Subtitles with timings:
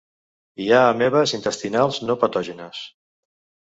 [0.63, 2.85] Hi ha amebes intestinals no patògenes.